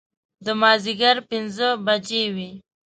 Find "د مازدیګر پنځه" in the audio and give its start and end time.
0.45-1.67